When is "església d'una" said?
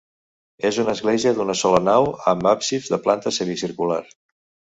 0.95-1.55